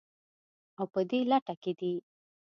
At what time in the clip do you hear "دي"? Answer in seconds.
1.79-1.93